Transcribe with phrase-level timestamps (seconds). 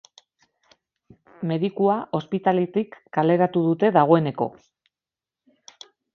[1.51, 4.51] Medikua ospitaletik kaleratu dute dagoeneko.